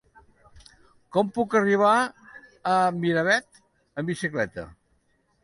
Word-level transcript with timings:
Com 1.17 1.29
puc 1.35 1.53
arribar 1.59 1.91
a 1.99 2.79
Miravet 3.03 3.61
amb 3.67 4.13
bicicleta? 4.15 4.67